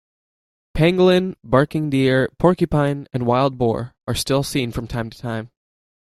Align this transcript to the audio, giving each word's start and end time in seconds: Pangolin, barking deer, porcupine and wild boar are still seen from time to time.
Pangolin, 0.75 1.35
barking 1.43 1.91
deer, 1.91 2.27
porcupine 2.39 3.05
and 3.13 3.27
wild 3.27 3.59
boar 3.59 3.93
are 4.07 4.15
still 4.15 4.41
seen 4.41 4.71
from 4.71 4.87
time 4.87 5.11
to 5.11 5.17
time. 5.19 5.51